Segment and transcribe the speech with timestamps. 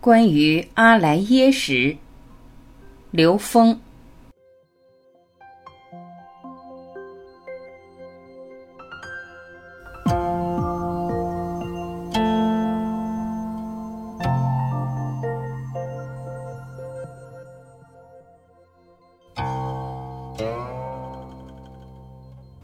[0.00, 1.94] 关于阿莱耶识，
[3.10, 3.78] 刘峰。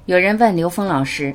[0.07, 1.35] 有人问刘峰老师：“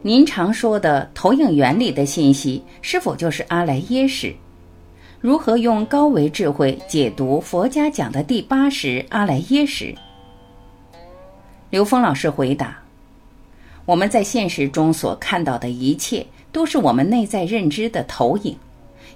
[0.00, 4.34] 您常说的投影原理的信息，是否就是阿莱耶识？
[5.24, 9.94] 如何用高维智慧解读佛家讲的第八识阿赖耶识？”
[11.70, 12.78] 刘峰老师回答
[13.86, 18.54] ：“我们在现实中所看到的一切，都是我们内在认知的投影，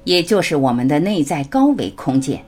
[0.05, 2.43] 也就是我们的内在高维空间。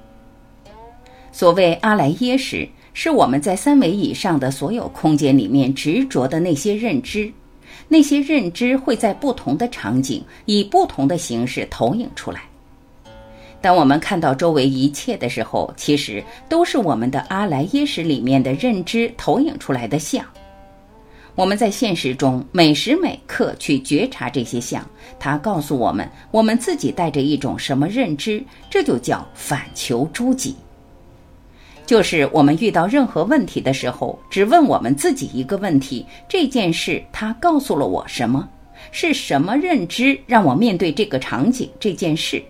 [1.30, 7.32] 所谓阿赖耶识。”是我们在三维以上的所有空间里面执着的那些认知，
[7.86, 12.49] 那些认知会在不同的场景以不同的形式投影出来。
[13.62, 20.24] 当我们看到周围一切的时候，其实都是我们的阿赖耶识里面的认知投影出来的像。
[21.34, 24.84] 我们在现实中每时每刻去觉察这些像，
[25.18, 30.56] 它告诉我们我们自己带着一种什么认知，这就叫反求诸己。
[31.86, 38.48] 就是我们遇到任何问题的时候，只问我们自己一个问题：这件事它告诉了我什么？
[38.90, 42.42] 是什么认知让我面对这个场景这件事？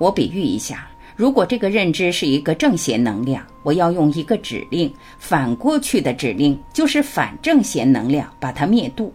[0.00, 9.12] 我比喻一下，如果这个认知是一个正邪能量，我要用一个指令反过去的指令，就是反正邪能量把它灭度。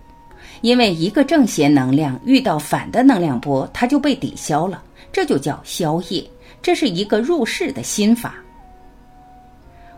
[0.62, 6.24] 因为一个正邪能量遇到反的能量波，它就被抵消了，这就叫消业。
[6.62, 8.36] 这是一个入世的心法。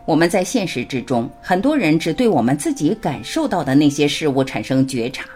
[0.06, 5.26] 我们在现实之中，很多人只对我们自己感受到的那些事物产生觉察。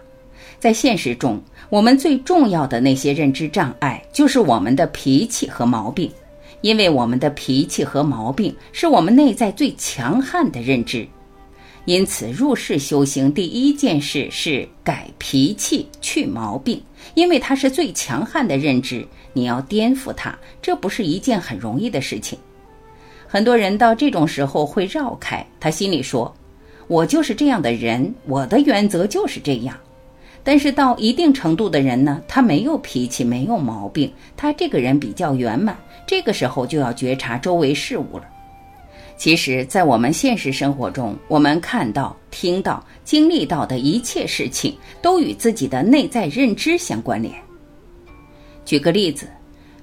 [0.63, 6.09] 在现实中，我们最重要的那些认知障碍，就是我们的脾气和毛病。
[6.61, 11.05] 因为我们的脾气和毛病是我们内在最强悍的认知，
[11.85, 16.81] 因此入世修行第一件事是改脾气、去毛病，
[17.15, 19.05] 因为它是最强悍的认知。
[19.33, 22.39] 你要颠覆它，这不是一件很容易的事情。
[23.27, 26.33] 很多人到这种时候会绕开，他心里说
[26.87, 29.77] ：“我就是这样的人，我的原则就是这样。”
[30.45, 35.77] 但是到一定程度的人呢，他没有脾气，没有毛病，他这个人比较圆满。
[36.07, 38.25] 这个时候就要觉察周围事物了。
[39.17, 47.33] 其实，在我们现实生活中，我们看到、听到、经历到的一切事情，都与自己的内在认知相关联。
[48.65, 49.29] 举个例子，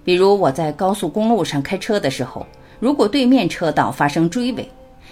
[0.04, 2.46] 比如我在高速公路上开车的时候。
[2.82, 4.66] 如果对面车道发生追尾，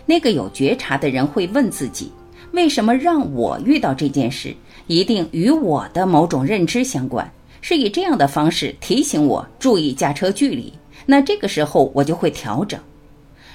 [0.05, 2.09] 那个有觉察的人会问自己：
[2.57, 4.51] 为什么让我遇到这件事？
[4.87, 7.31] 一定与我的某种认知相关，
[7.61, 10.73] 是以这样的方式提醒我注意驾车距离。
[11.05, 12.79] 那这个时候我就会调整。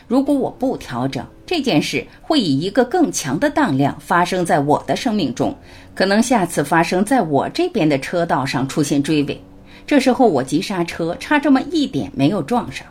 [0.07, 5.53] 如果我不调整，这件事会以一个更强的当量发生在我的生命中，
[5.97, 9.43] 可能下次发生在我这边的车道上出现追尾，
[9.85, 12.87] 这时候我急刹车，差这么一点没有撞上。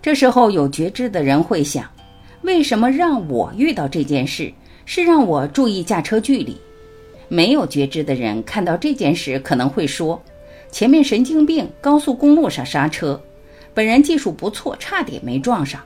[0.00, 1.84] 这时候有觉知的人会想：
[2.40, 4.50] 为什么让我遇到这件事？
[4.92, 6.56] 是让我注意驾车距离。
[7.28, 10.20] 没有觉知的人看到这件事可能会说：
[10.72, 13.22] 前面神经病，高速公路上刹车，
[13.72, 15.80] 本人技术不错，差点没撞上。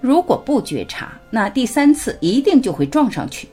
[0.00, 3.48] 如果不觉察，那第三次一定就会撞上去。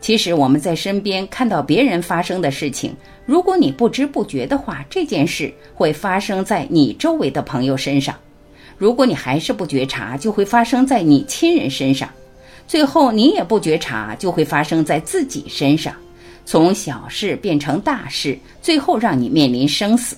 [0.00, 2.92] 其实我们在身边看到别人发生的事情，
[3.26, 8.12] 如果你不知不觉的话，这件事会发生在你周围的朋友身上。
[8.76, 12.08] 如果你还是不觉察，就会发生在你亲人身上；
[12.68, 15.92] 最后你也不觉察，就会发生在自己身上，
[16.44, 20.14] 从小事变成大事，最后让你面临生死。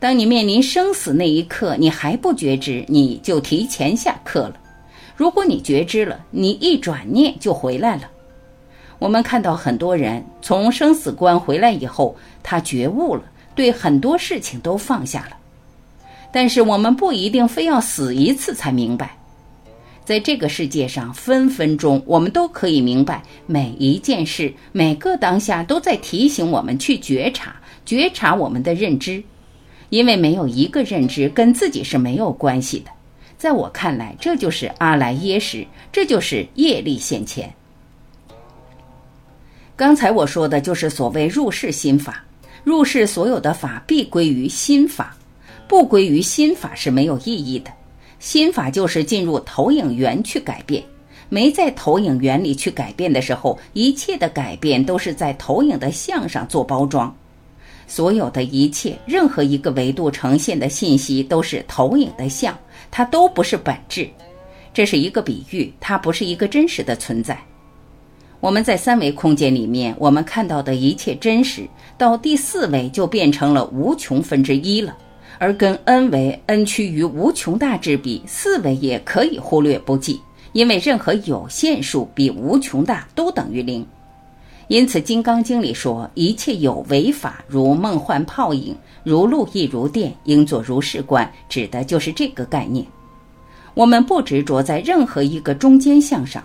[0.00, 4.56] 当你面临生死那一刻，你还不觉知，你就提前下课了。
[5.14, 8.10] 如果你觉知了，你一转念就回来了。
[8.98, 13.22] 我们看到很多人从生死关回来以后，他觉悟了，
[13.54, 15.36] 对很多事情都放下了。
[16.32, 19.14] 但是我们不一定非要死一次才明白，
[20.04, 27.54] 在这个世界上，分分钟我们都可以明白每一件事，每个当下都在提醒我们去觉察、
[27.86, 29.22] 觉察我们的认知，
[29.90, 32.90] 因为没有一个认知跟自己是没有关系的。
[33.38, 37.52] 在我看来，这就是阿赖耶识，这就是业力现前。
[39.76, 42.24] 刚才我说的就是所谓入世心法，
[42.62, 45.16] 入世所有的法必归于心法。
[45.68, 47.70] 不归于心法是没有意义的，
[48.22, 50.80] 心法就是进入投影源去改变，
[51.28, 57.12] 没在投影源里去改变的时候，一切的改变都是在投影的像上做包装。
[57.88, 62.56] 所有的一切，任何一个维度呈现的信息都是投影的像，
[62.92, 64.08] 它都不是本质。
[64.72, 67.36] 这是一个比喻，它不是一个真实的存在。
[68.38, 71.66] 我们在三维空间里面，我们看到的一切真实，
[71.98, 74.96] 到第四维就变成了无穷分之一了。
[75.42, 80.20] 而跟 n 为 n 趋于无穷大之比，四维也可以忽略不计，
[80.52, 83.84] 因为任何有限数比无穷大都等于零。
[84.68, 88.72] 因此，《金刚经》里说：“一切有为法，如梦幻泡影，
[89.02, 92.86] 如露亦如电，应作如是观。”指的就是这个概念。
[93.74, 96.40] 我们不执着在任何一个中间项上，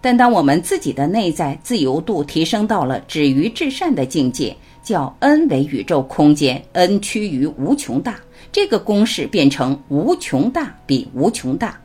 [0.00, 8.18] 但当我们自己的内在自由度提升到了止于至善的境界，叫 n 为宇宙空间，n 趋于无穷大。
[8.50, 11.80] 这个公式变成无穷大比无穷大，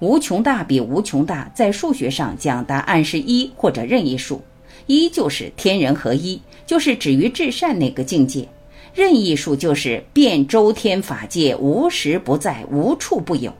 [0.00, 4.42] 无穷大比无穷大，在数学上讲，答案是一或者任意数。
[4.86, 8.46] 一就是天人合一，就是止于至善那个境界；
[8.94, 13.52] 任意数就是遍周天法界，无时不在，无处不有。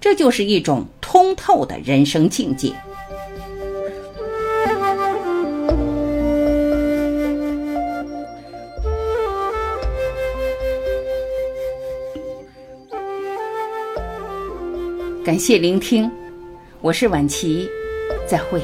[0.00, 2.72] 这就是一种通透的人生境界。
[15.28, 16.10] 感谢聆听，
[16.80, 17.68] 我是晚琪，
[18.26, 18.62] 再会。